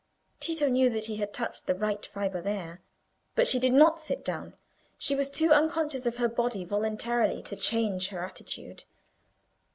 [0.39, 2.81] Tito knew that he had touched the right fibre there.
[3.35, 4.55] But she did not sit down;
[4.97, 8.85] she was too unconscious of her body voluntarily to change her attitude.